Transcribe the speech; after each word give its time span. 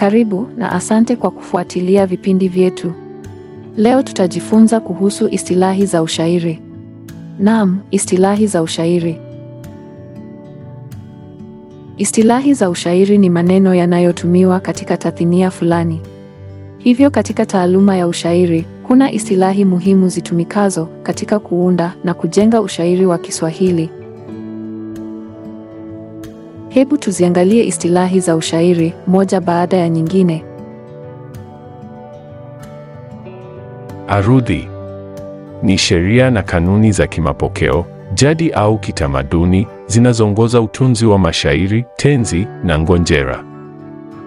Karibu 0.00 0.48
na 0.56 0.72
asante 0.72 1.16
kwa 1.16 1.30
kufuatilia 1.30 2.06
vipindi 2.06 2.48
vyetu. 2.48 2.92
Leo 3.76 4.02
tutajifunza 4.02 4.80
kuhusu 4.80 5.28
istilahi 5.28 5.86
za 5.86 6.02
ushairi. 6.02 6.60
Naam, 7.38 7.78
istilahi 7.90 8.46
za 8.46 8.62
ushairi. 8.62 9.20
Istilahi 11.96 12.54
za 12.54 12.70
ushairi 12.70 13.18
ni 13.18 13.30
maneno 13.30 13.74
yanayotumiwa 13.74 14.60
katika 14.60 14.96
tathnia 14.96 15.50
fulani. 15.50 16.00
Hivyo 16.78 17.10
katika 17.10 17.46
taaluma 17.46 17.96
ya 17.96 18.06
ushairi, 18.06 18.64
kuna 18.86 19.12
istilahi 19.12 19.64
muhimu 19.64 20.08
zitumikazo 20.08 20.88
katika 21.02 21.38
kuunda 21.38 21.94
na 22.04 22.14
kujenga 22.14 22.60
ushairi 22.60 23.06
wa 23.06 23.18
Kiswahili. 23.18 23.90
Hebu 26.70 26.96
tuziangalie 26.98 27.64
istilahi 27.64 28.20
za 28.20 28.36
ushairi 28.36 28.94
moja 29.06 29.40
baada 29.40 29.76
ya 29.76 29.88
nyingine. 29.88 30.44
Arudhi 34.08 34.68
ni 35.62 35.78
sheria 35.78 36.30
na 36.30 36.42
kanuni 36.42 36.92
za 36.92 37.06
kimapokeo, 37.06 37.86
jadi 38.14 38.50
au 38.52 38.78
kitamaduni 38.78 39.66
zinazoongoza 39.86 40.60
utunzi 40.60 41.06
wa 41.06 41.18
mashairi, 41.18 41.84
tenzi 41.96 42.46
na 42.64 42.78
ngonjera. 42.78 43.44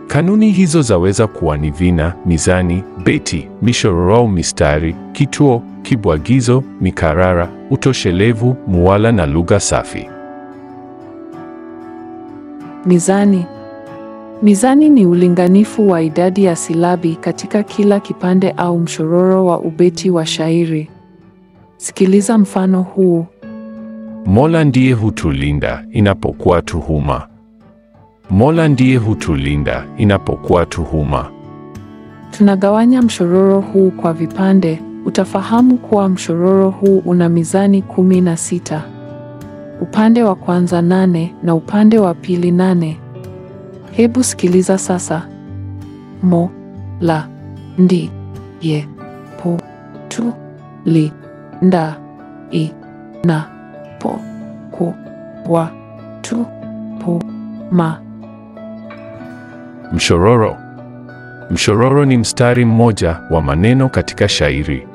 Kanuni 0.08 0.52
hizo 0.52 0.82
zaweza 0.82 1.28
kuwa 1.28 1.58
ni 1.58 1.72
vina, 1.72 2.14
mizani, 2.26 2.84
beti, 3.04 3.48
mishororo 3.62 4.16
au 4.16 4.28
mistari, 4.28 4.96
kituo, 5.12 5.64
kibwagizo, 5.82 6.64
mikarara, 6.82 7.50
utoshelevu, 7.70 8.56
muwala 8.68 9.12
na 9.12 9.26
lugha 9.26 9.60
safi. 9.60 10.13
Mizani. 12.86 13.46
Mizani 14.42 14.90
ni 14.90 15.06
ulinganifu 15.06 15.90
wa 15.90 16.02
idadi 16.02 16.44
ya 16.44 16.56
silabi 16.56 17.16
katika 17.16 17.64
kila 17.64 18.00
kipande 18.00 18.52
au 18.52 18.80
mshororo 18.80 19.46
wa 19.46 19.60
ubeti 19.60 20.10
wa 20.10 20.26
shairi. 20.26 20.90
Sikiliza 21.78 22.38
mfano 22.38 22.82
huu. 22.82 23.26
Mola 24.26 24.64
ndiye 24.64 24.94
hutulinda 24.94 25.86
inapokuwa 25.92 26.62
tuhuma. 26.62 27.28
Mola 28.30 28.68
ndiye 28.68 28.98
hutulinda 28.98 29.86
inapokuwa 29.98 30.66
tuhuma. 30.66 31.30
Tunagawanya 32.32 33.02
mshororo 33.02 33.60
huu 33.62 33.92
kwa 33.92 34.14
vipande. 34.14 34.80
Utafahamu 35.06 35.78
kuwa 35.78 36.10
mshororo 36.10 36.70
huu 36.70 36.98
una 37.06 37.30
mizani 37.30 37.82
kumi 37.82 38.22
na 38.22 38.38
sita. 38.38 38.84
Upande 39.82 40.24
wa 40.24 40.36
kwanza 40.36 40.82
nane 40.82 41.34
na 41.44 41.56
upande 41.56 42.00
wa 42.00 42.14
pili 42.14 42.52
nane. 42.52 43.00
Hebu 43.92 44.24
sikiliza 44.24 44.78
sasa. 44.78 45.28
Mo, 46.24 46.50
la, 47.02 47.28
ndi, 47.78 48.12
ye, 48.62 48.88
po, 49.44 49.58
tu, 50.08 50.34
li, 50.86 51.12
nda, 51.62 51.96
i, 52.52 52.72
na, 53.24 53.46
po, 54.00 54.20
ku, 54.72 54.94
wa, 55.50 55.72
tu, 56.22 56.46
po 57.06 57.22
ma. 57.72 58.00
Mshororo. 59.92 60.58
Mshororo 61.52 62.06
ni 62.06 62.18
mstari 62.18 62.66
mmoja 62.66 63.20
wa 63.32 63.42
maneno 63.42 63.90
katika 63.90 64.30
shairi. 64.30 64.88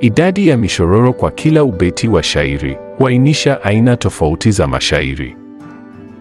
Idadi 0.00 0.48
ya 0.48 0.56
mishororo 0.56 1.12
kwa 1.12 1.30
kila 1.30 1.64
ubeti 1.64 2.08
wa 2.08 2.22
shairi 2.22 2.76
huainisha 2.98 3.62
aina 3.62 3.96
tofauti 3.96 4.50
za 4.50 4.66
mashairi. 4.66 5.36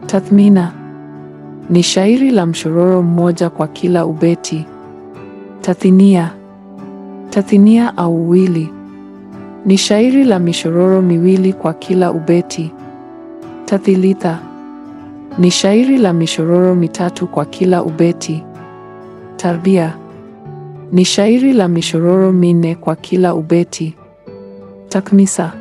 Tathmina 0.06 0.72
ni 1.70 1.84
shairi 1.84 2.32
la 2.32 2.46
mshororo 2.46 3.02
mmoja 3.02 3.50
kwa 3.50 3.68
kila 3.68 4.06
ubeti. 4.06 4.66
Tathinia. 5.62 6.32
Tathinia 7.30 7.98
au 7.98 8.16
uwili 8.16 8.70
ni 9.66 9.78
shairi 9.78 10.24
la 10.24 10.40
mishororo 10.40 11.02
miwili 11.02 11.54
kwa 11.54 11.74
kila 11.74 12.12
ubeti. 12.12 12.72
Tathilitha 13.66 14.40
ni 15.38 15.52
shairi 15.52 15.98
la 15.98 16.14
mishororo 16.14 16.76
mitatu 16.76 17.28
kwa 17.28 17.46
kila 17.46 17.84
ubeti. 17.84 18.44
Tarbia 19.36 19.94
ni 20.92 21.06
shairi 21.06 21.54
la 21.54 21.68
mishororo 21.68 22.32
minne 22.32 22.76
kwa 22.76 22.96
kila 22.96 23.34
ubeti. 23.36 23.96
Takmisa 24.90 25.54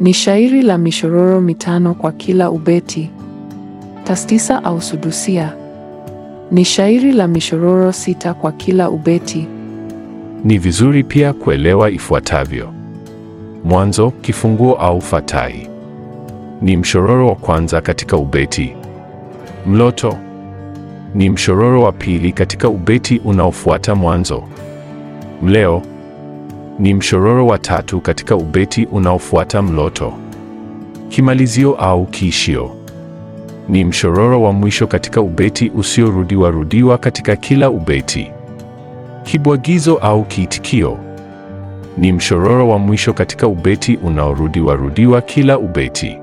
ni 0.00 0.14
shairi 0.14 0.62
la 0.62 0.78
mishororo 0.78 1.40
mitano 1.40 1.94
kwa 1.94 2.12
kila 2.12 2.50
ubeti. 2.50 3.10
Tastisa 4.04 4.64
au 4.64 4.80
sudusia 4.82 5.52
ni 6.50 6.64
shairi 6.64 7.12
la 7.12 7.28
mishororo 7.28 7.92
sita 7.92 8.34
kwa 8.34 8.52
kila 8.52 8.90
ubeti. 8.90 9.46
Ni 10.44 10.58
vizuri 10.58 11.04
pia 11.04 11.32
kuelewa 11.32 11.90
ifuatavyo: 11.90 12.72
mwanzo, 13.64 14.10
kifunguo 14.10 14.74
au 14.74 15.00
fatai 15.00 15.68
ni 16.62 16.76
mshororo 16.76 17.26
wa 17.28 17.34
kwanza 17.34 17.80
katika 17.80 18.16
ubeti. 18.16 18.72
Mloto 19.66 20.16
ni 21.14 21.30
mshororo 21.30 21.82
wa 21.82 21.92
pili 21.92 22.32
katika 22.32 22.68
ubeti 22.68 23.20
unaofuata 23.24 23.94
mwanzo. 23.94 24.44
Mleo 25.42 25.82
ni 26.78 26.94
mshororo 26.94 27.46
wa 27.46 27.58
tatu 27.58 28.00
katika 28.00 28.36
ubeti 28.36 28.86
unaofuata 28.92 29.62
mloto. 29.62 30.12
Kimalizio 31.08 31.74
au 31.74 32.06
kiishio 32.06 32.70
ni 33.68 33.84
mshororo 33.84 34.42
wa 34.42 34.52
mwisho 34.52 34.86
katika 34.86 35.20
ubeti 35.20 35.72
usiorudiwa 35.74 36.50
rudiwa 36.50 36.98
katika 36.98 37.36
kila 37.36 37.70
ubeti. 37.70 38.30
Kibwagizo 39.22 39.96
au 39.96 40.24
kiitikio 40.24 40.98
ni 41.98 42.12
mshororo 42.12 42.68
wa 42.68 42.78
mwisho 42.78 43.12
katika 43.12 43.46
ubeti 43.48 43.96
unaorudiwa 44.02 44.74
rudiwa 44.74 45.20
kila 45.20 45.58
ubeti. 45.58 46.18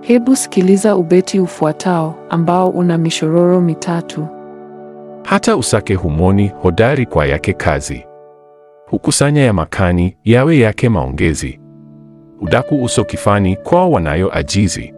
Hebu 0.00 0.36
sikiliza 0.36 0.96
ubeti 0.96 1.40
ufuatao 1.40 2.14
ambao 2.30 2.68
una 2.68 2.98
mishororo 2.98 3.60
mitatu. 3.60 4.26
Hata 5.24 5.56
usake 5.56 5.94
humoni 5.94 6.48
hodari 6.62 7.06
kwa 7.06 7.26
yake 7.26 7.52
kazi, 7.52 8.04
hukusanya 8.86 9.42
ya 9.42 9.52
makani 9.52 10.16
yawe 10.24 10.58
yake 10.58 10.88
maongezi, 10.88 11.60
udaku 12.40 12.84
uso 12.84 13.04
kifani 13.04 13.56
kwao 13.56 13.90
wanayo 13.90 14.36
ajizi. 14.38 14.94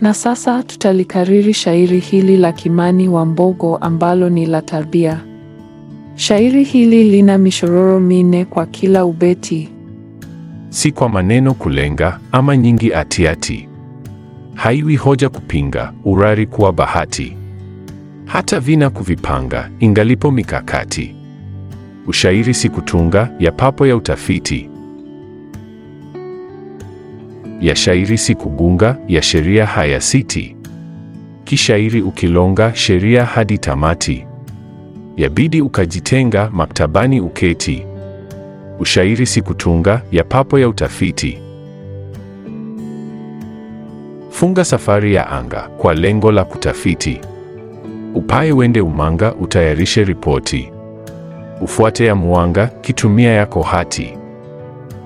Na 0.00 0.14
sasa 0.14 0.62
tutalikariri 0.62 1.54
shairi 1.54 1.98
hili 2.00 2.36
la 2.36 2.52
Kimani 2.52 3.08
wa 3.08 3.26
Mbogo 3.26 3.76
ambalo 3.76 4.28
ni 4.28 4.46
la 4.46 4.62
tabia. 4.62 5.20
Shairi 6.14 6.64
hili 6.64 7.04
lina 7.04 7.38
mishororo 7.38 8.00
minne 8.00 8.44
kwa 8.44 8.66
kila 8.66 9.04
ubeti. 9.04 9.68
Si 10.68 10.92
kwa 10.92 11.08
maneno 11.08 11.54
kulenga 11.54 12.20
ama 12.32 12.56
nyingi 12.56 12.94
atiati, 12.94 13.68
haiwi 14.54 14.96
hoja 14.96 15.28
kupinga 15.28 15.92
urari 16.04 16.46
kuwa 16.46 16.72
bahati, 16.72 17.36
hata 18.24 18.60
vina 18.60 18.90
kuvipanga 18.90 19.70
ingalipo 19.80 20.30
mikakati. 20.30 21.14
Ushairi 22.06 22.54
si 22.54 22.68
kutunga 22.68 23.30
ya 23.38 23.52
papo 23.52 23.86
ya 23.86 23.96
utafiti, 23.96 24.68
ya 27.60 27.76
shairi 27.76 28.18
si 28.18 28.34
kugunga 28.34 28.96
ya 29.08 29.22
sheria 29.22 29.66
hayasiti. 29.66 30.56
Kishairi 31.44 32.02
ukilonga 32.02 32.74
sheria 32.74 33.24
hadi 33.24 33.58
tamati, 33.58 34.26
yabidi 35.16 35.60
ukajitenga 35.60 36.50
maktabani 36.50 37.20
uketi. 37.20 37.86
Ushairi 38.78 39.26
si 39.26 39.42
kutunga 39.42 40.02
ya 40.12 40.24
papo 40.24 40.58
ya 40.58 40.68
utafiti. 40.68 41.38
Funga 44.40 44.64
safari 44.64 45.14
ya 45.14 45.30
anga 45.30 45.68
kwa 45.78 45.94
lengo 45.94 46.32
la 46.32 46.44
kutafiti, 46.44 47.20
upaye 48.14 48.52
wende 48.52 48.80
Umanga 48.80 49.34
utayarishe 49.34 50.04
ripoti, 50.04 50.72
ufuate 51.60 52.06
ya 52.06 52.14
Mwanga 52.14 52.66
kitumia 52.66 53.30
yako 53.32 53.62
hati. 53.62 54.18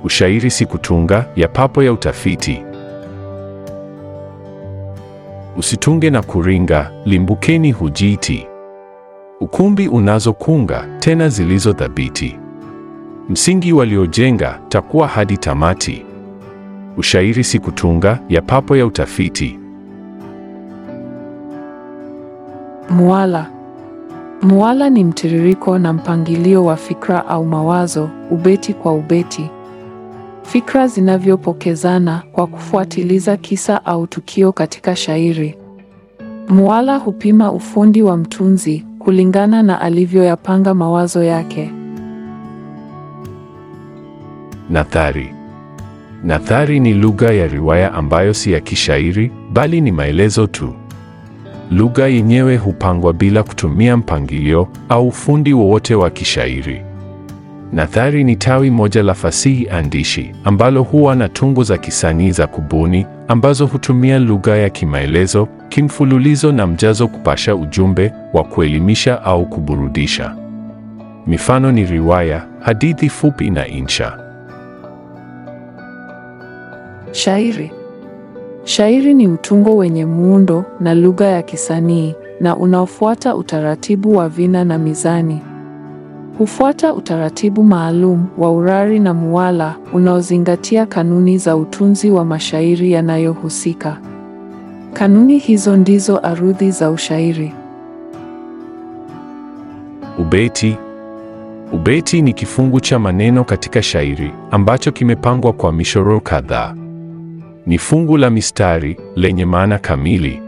Ushairi 0.04 0.50
si 0.50 0.66
kutunga 0.66 1.26
ya 1.36 1.48
papo 1.48 1.82
ya 1.82 1.92
utafiti. 1.92 2.62
Usitunge 5.56 6.10
na 6.10 6.22
kuringa, 6.22 6.90
limbukeni 7.04 7.72
hujiti. 7.72 8.46
Ukumbi 9.40 9.88
unazo 9.88 10.32
kunga 10.32 10.86
tena 10.98 11.28
zilizo 11.28 11.72
thabiti, 11.72 12.38
msingi 13.28 13.72
waliojenga 13.72 14.60
takuwa 14.68 15.08
hadi 15.08 15.36
tamati. 15.38 16.06
Ushairi 16.96 17.44
si 17.44 17.58
kutunga 17.58 18.18
ya 18.28 18.42
papo 18.42 18.76
ya 18.76 18.86
utafiti. 18.86 19.58
Muwala. 22.90 23.46
Muwala 24.42 24.90
ni 24.90 25.04
mtiririko 25.04 25.78
na 25.78 25.92
mpangilio 25.92 26.64
wa 26.64 26.76
fikra 26.76 27.26
au 27.26 27.44
mawazo, 27.44 28.10
ubeti 28.30 28.74
kwa 28.74 28.92
ubeti. 28.94 29.50
Fikra 30.42 30.86
zinavyopokezana 30.88 32.22
kwa 32.32 32.46
kufuatiliza 32.46 33.36
kisa 33.36 33.84
au 33.86 34.06
tukio 34.06 34.52
katika 34.52 34.96
shairi. 34.96 35.56
Muwala 36.48 36.96
hupima 36.96 37.52
ufundi 37.52 38.02
wa 38.02 38.16
mtunzi 38.16 38.86
kulingana 38.98 39.62
na 39.62 39.80
alivyoyapanga 39.80 40.74
mawazo 40.74 41.22
yake. 41.24 41.70
Nathari. 44.70 45.34
Nathari 46.24 46.80
ni 46.80 46.94
lugha 46.94 47.32
ya 47.32 47.46
riwaya 47.46 47.92
ambayo 47.92 48.34
si 48.34 48.52
ya 48.52 48.60
kishairi, 48.60 49.30
bali 49.52 49.80
ni 49.80 49.92
maelezo 49.92 50.46
tu. 50.46 50.74
Lugha 51.70 52.06
yenyewe 52.08 52.56
hupangwa 52.56 53.12
bila 53.12 53.42
kutumia 53.42 53.96
mpangilio 53.96 54.68
au 54.88 55.08
ufundi 55.08 55.52
wowote 55.52 55.94
wa 55.94 56.10
kishairi. 56.10 56.82
Nathari 57.72 58.24
ni 58.24 58.36
tawi 58.36 58.70
moja 58.70 59.02
la 59.02 59.14
fasihi 59.14 59.68
andishi 59.68 60.32
ambalo 60.44 60.82
huwa 60.82 61.14
na 61.14 61.28
tungo 61.28 61.62
za 61.62 61.78
kisanii 61.78 62.30
za 62.30 62.46
kubuni 62.46 63.06
ambazo 63.28 63.66
hutumia 63.66 64.18
lugha 64.18 64.56
ya 64.56 64.70
kimaelezo, 64.70 65.48
kimfululizo 65.68 66.52
na 66.52 66.66
mjazo 66.66 67.08
kupasha 67.08 67.56
ujumbe 67.56 68.12
wa 68.32 68.44
kuelimisha 68.44 69.22
au 69.22 69.46
kuburudisha. 69.46 70.36
Mifano 71.26 71.72
ni 71.72 71.84
riwaya, 71.84 72.46
hadithi 72.60 73.08
fupi 73.08 73.50
na 73.50 73.66
insha. 73.68 74.23
Shairi. 77.14 77.70
Shairi 78.64 79.14
ni 79.14 79.28
mtungo 79.28 79.76
wenye 79.76 80.06
muundo 80.06 80.64
na 80.80 80.94
lugha 80.94 81.24
ya 81.26 81.42
kisanii 81.42 82.14
na 82.40 82.56
unaofuata 82.56 83.36
utaratibu 83.36 84.16
wa 84.16 84.28
vina 84.28 84.64
na 84.64 84.78
mizani. 84.78 85.40
Hufuata 86.38 86.94
utaratibu 86.94 87.64
maalum 87.64 88.26
wa 88.38 88.52
urari 88.52 89.00
na 89.00 89.14
muwala 89.14 89.74
unaozingatia 89.92 90.86
kanuni 90.86 91.38
za 91.38 91.56
utunzi 91.56 92.10
wa 92.10 92.24
mashairi 92.24 92.92
yanayohusika. 92.92 93.96
Kanuni 94.92 95.38
hizo 95.38 95.76
ndizo 95.76 96.18
arudhi 96.18 96.70
za 96.70 96.90
ushairi. 96.90 97.52
Ubeti. 100.18 100.76
Ubeti 101.72 102.22
ni 102.22 102.32
kifungu 102.32 102.80
cha 102.80 102.98
maneno 102.98 103.44
katika 103.44 103.82
shairi 103.82 104.30
ambacho 104.50 104.92
kimepangwa 104.92 105.52
kwa 105.52 105.72
mishororo 105.72 106.20
kadhaa. 106.20 106.74
Ni 107.66 107.78
fungu 107.78 108.16
la 108.16 108.30
mistari 108.30 108.96
lenye 109.16 109.44
maana 109.44 109.78
kamili. 109.78 110.40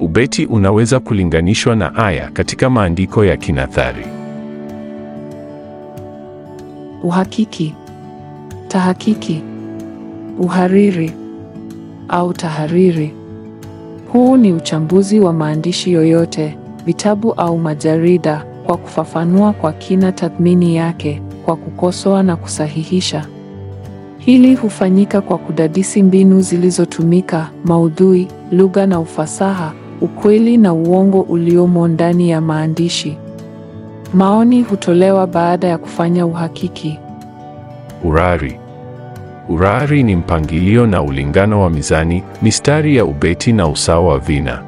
Ubeti 0.00 0.46
unaweza 0.46 1.00
kulinganishwa 1.00 1.76
na 1.76 1.94
aya 1.94 2.30
katika 2.30 2.70
maandiko 2.70 3.24
ya 3.24 3.36
kinathari. 3.36 4.06
Uhakiki, 7.02 7.74
tahakiki, 8.68 9.42
uhariri 10.38 11.12
au 12.08 12.32
tahariri. 12.32 13.14
Huu 14.12 14.36
ni 14.36 14.52
uchambuzi 14.52 15.20
wa 15.20 15.32
maandishi 15.32 15.92
yoyote, 15.92 16.58
vitabu 16.86 17.32
au 17.32 17.58
majarida, 17.58 18.44
kwa 18.66 18.76
kufafanua 18.76 19.52
kwa 19.52 19.72
kina 19.72 20.12
tathmini 20.12 20.76
yake, 20.76 21.22
kwa 21.44 21.56
kukosoa 21.56 22.22
na 22.22 22.36
kusahihisha. 22.36 23.26
Hili 24.24 24.54
hufanyika 24.54 25.20
kwa 25.20 25.38
kudadisi 25.38 26.02
mbinu 26.02 26.40
zilizotumika, 26.40 27.50
maudhui, 27.64 28.28
lugha 28.52 28.86
na 28.86 29.00
ufasaha, 29.00 29.72
ukweli 30.00 30.56
na 30.56 30.72
uongo 30.72 31.20
uliomo 31.20 31.88
ndani 31.88 32.30
ya 32.30 32.40
maandishi. 32.40 33.16
Maoni 34.14 34.62
hutolewa 34.62 35.26
baada 35.26 35.68
ya 35.68 35.78
kufanya 35.78 36.26
uhakiki. 36.26 36.98
Urari. 38.04 38.58
Urari 39.48 40.02
ni 40.02 40.16
mpangilio 40.16 40.86
na 40.86 41.02
ulingano 41.02 41.62
wa 41.62 41.70
mizani, 41.70 42.22
mistari 42.42 42.96
ya 42.96 43.04
ubeti 43.04 43.52
na 43.52 43.68
usawa 43.68 44.08
wa 44.08 44.18
vina. 44.18 44.62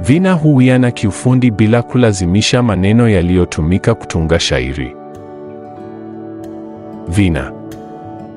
Vina 0.00 0.32
huwiana 0.32 0.90
kiufundi 0.90 1.50
bila 1.50 1.82
kulazimisha 1.82 2.62
maneno 2.62 3.08
yaliyotumika 3.08 3.94
kutunga 3.94 4.40
shairi. 4.40 4.96
Vina. 7.08 7.57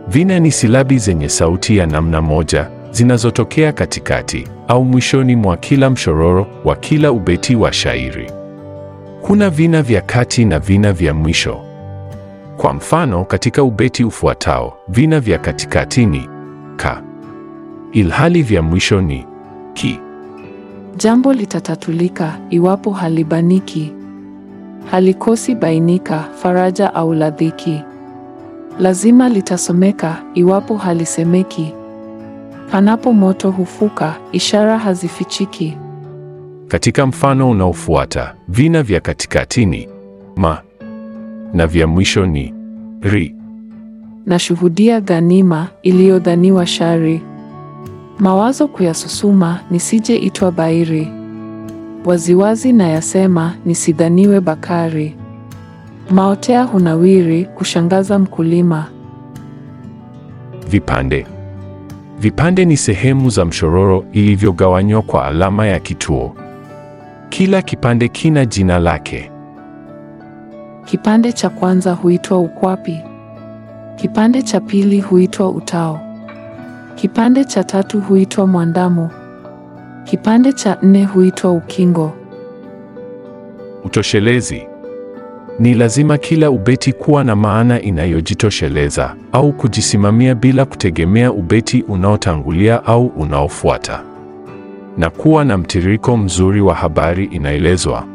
Vina 0.07 0.39
ni 0.39 0.51
silabi 0.51 0.97
zenye 0.97 1.29
sauti 1.29 1.77
ya 1.77 1.85
namna 1.87 2.21
moja 2.21 2.69
zinazotokea 2.91 3.71
katikati 3.73 4.47
au 4.67 4.85
mwishoni 4.85 5.35
mwa 5.35 5.57
kila 5.57 5.89
mshororo 5.89 6.47
wa 6.65 6.75
kila 6.75 7.11
ubeti 7.11 7.55
wa 7.55 7.73
shairi. 7.73 8.31
Kuna 9.21 9.49
vina 9.49 9.81
vya 9.81 10.01
kati 10.01 10.45
na 10.45 10.59
vina 10.59 10.93
vya 10.93 11.13
mwisho. 11.13 11.61
Kwa 12.57 12.73
mfano, 12.73 13.25
katika 13.25 13.63
ubeti 13.63 14.03
ufuatao, 14.03 14.77
vina 14.87 15.19
vya 15.19 15.37
katikati 15.39 16.05
ni 16.05 16.29
ka, 16.75 17.03
ilhali 17.91 18.41
vya 18.43 18.61
mwisho 18.61 19.01
ni 19.01 19.25
ki. 19.73 19.99
Jambo 20.97 21.33
litatatulika 21.33 22.37
iwapo 22.49 22.91
halibaniki, 22.91 23.93
halikosi 24.91 25.55
bainika, 25.55 26.19
faraja 26.41 26.93
au 26.95 27.13
ladhiki. 27.13 27.81
Lazima 28.79 29.29
litasomeka 29.29 30.23
iwapo 30.33 30.77
halisemeki. 30.77 31.73
Panapo 32.71 33.13
moto 33.13 33.51
hufuka, 33.51 34.15
ishara 34.31 34.77
hazifichiki. 34.79 35.77
Katika 36.67 37.05
mfano 37.05 37.49
unaofuata, 37.49 38.35
vina 38.47 38.83
vya 38.83 38.99
katikati 38.99 39.65
ni 39.65 39.87
ma 40.35 40.61
na 41.53 41.67
vya 41.67 41.87
mwisho 41.87 42.25
ni 42.25 42.53
ri. 43.01 43.35
Nashuhudia 44.25 45.01
ghanima 45.01 45.67
iliyodhaniwa 45.83 46.65
shari, 46.65 47.21
mawazo 48.19 48.67
kuyasusuma 48.67 49.59
nisije 49.71 50.15
itwa 50.15 50.51
bairi. 50.51 51.07
Waziwazi 52.05 52.73
na 52.73 52.87
yasema 52.87 53.53
nisidhaniwe 53.65 54.39
bakari. 54.41 55.15
Maotea 56.11 56.63
hunawiri 56.63 57.45
kushangaza 57.45 58.19
mkulima. 58.19 58.85
Vipande. 60.69 61.27
Vipande 62.19 62.65
ni 62.65 62.77
sehemu 62.77 63.29
za 63.29 63.45
mshororo 63.45 64.05
ilivyogawanywa 64.11 65.01
kwa 65.01 65.25
alama 65.25 65.67
ya 65.67 65.79
kituo. 65.79 66.35
Kila 67.29 67.61
kipande 67.61 68.07
kina 68.07 68.45
jina 68.45 68.79
lake. 68.79 69.31
Kipande 70.85 71.31
cha 71.33 71.49
kwanza 71.49 71.93
huitwa 71.93 72.39
ukwapi. 72.39 73.01
Kipande 73.95 74.41
cha 74.41 74.59
pili 74.59 75.01
huitwa 75.01 75.49
utao. 75.49 75.99
Kipande 76.95 77.45
cha 77.45 77.63
tatu 77.63 78.01
huitwa 78.01 78.47
mwandamo. 78.47 79.09
Kipande 80.03 80.53
cha 80.53 80.77
nne 80.81 81.05
huitwa 81.05 81.51
ukingo. 81.51 82.13
Utoshelezi. 83.83 84.70
Ni 85.59 85.73
lazima 85.73 86.17
kila 86.17 86.51
ubeti 86.51 86.93
kuwa 86.93 87.23
na 87.23 87.35
maana 87.35 87.81
inayojitosheleza 87.81 89.15
au 89.31 89.53
kujisimamia 89.53 90.35
bila 90.35 90.65
kutegemea 90.65 91.31
ubeti 91.31 91.83
unaotangulia 91.87 92.85
au 92.85 93.05
unaofuata, 93.07 94.03
na 94.97 95.09
kuwa 95.09 95.45
na 95.45 95.57
mtiririko 95.57 96.17
mzuri 96.17 96.61
wa 96.61 96.75
habari 96.75 97.25
inaelezwa. 97.25 98.05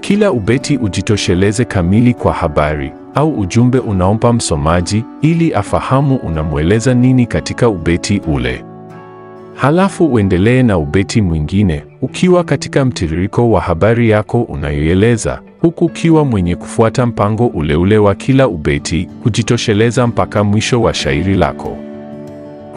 Kila 0.00 0.32
ubeti 0.32 0.76
ujitosheleze 0.76 1.64
kamili 1.64 2.14
kwa 2.14 2.32
habari 2.32 2.92
au 3.14 3.32
ujumbe 3.40 3.78
unaompa 3.78 4.32
msomaji 4.32 5.04
ili 5.22 5.54
afahamu 5.54 6.16
unamweleza 6.16 6.94
nini 6.94 7.26
katika 7.26 7.68
ubeti 7.68 8.22
ule. 8.34 8.64
Halafu 9.54 10.06
uendelee 10.06 10.62
na 10.62 10.78
ubeti 10.78 11.22
mwingine 11.22 11.84
ukiwa 12.02 12.44
katika 12.44 12.84
mtiririko 12.84 13.50
wa 13.50 13.60
habari 13.60 14.10
yako 14.10 14.42
unayoeleza, 14.42 15.40
huku 15.64 15.84
ukiwa 15.84 16.24
mwenye 16.24 16.56
kufuata 16.56 17.06
mpango 17.06 17.46
ule 17.46 17.74
ule 17.76 17.98
wa 17.98 18.14
kila 18.14 18.48
ubeti 18.48 19.08
kujitosheleza 19.22 20.06
mpaka 20.06 20.44
mwisho 20.44 20.82
wa 20.82 20.94
shairi 20.94 21.34
lako. 21.34 21.76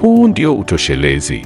Huu 0.01 0.27
ndio 0.27 0.55
utoshelezi. 0.55 1.45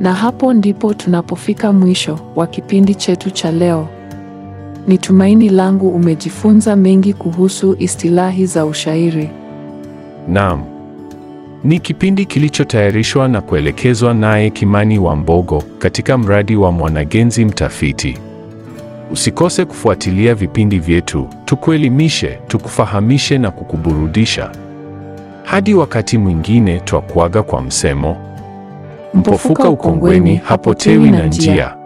Na 0.00 0.14
hapo 0.14 0.52
ndipo 0.54 0.94
tunapofika 0.94 1.72
mwisho 1.72 2.18
wa 2.36 2.46
kipindi 2.46 2.94
chetu 2.94 3.30
cha 3.30 3.52
leo. 3.52 3.88
Ni 4.88 4.98
tumaini 4.98 5.48
langu 5.48 5.88
umejifunza 5.88 6.76
mengi 6.76 7.12
kuhusu 7.14 7.76
istilahi 7.78 8.46
za 8.46 8.66
ushairi. 8.66 9.30
Naam. 10.28 10.77
Ni 11.64 11.78
kipindi 11.80 12.24
kilichotayarishwa 12.26 13.28
na 13.28 13.40
kuelekezwa 13.40 14.14
naye 14.14 14.50
Kimani 14.50 14.98
wa 14.98 15.16
Mbogo 15.16 15.62
katika 15.78 16.18
mradi 16.18 16.56
wa 16.56 16.72
Mwanagenzi 16.72 17.44
Mtafiti. 17.44 18.18
Usikose 19.12 19.64
kufuatilia 19.64 20.34
vipindi 20.34 20.78
vyetu, 20.78 21.28
tukuelimishe, 21.44 22.38
tukufahamishe 22.48 23.38
na 23.38 23.50
kukuburudisha. 23.50 24.50
Hadi 25.44 25.74
wakati 25.74 26.18
mwingine, 26.18 26.80
twakuaga 26.80 27.42
kwa 27.42 27.62
msemo, 27.62 28.16
mpofuka 29.14 29.68
ukongweni 29.70 30.36
hapotewi 30.36 31.10
na 31.10 31.26
njia. 31.26 31.77